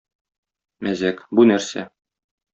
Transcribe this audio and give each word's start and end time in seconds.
Мәзәк: 0.87 1.21
бу 1.41 1.47
нәрсә? 1.53 1.87